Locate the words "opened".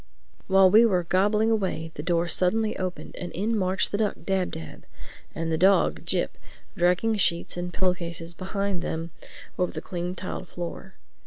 2.75-3.15